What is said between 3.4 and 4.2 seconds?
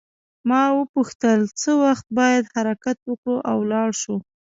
او ولاړ شو.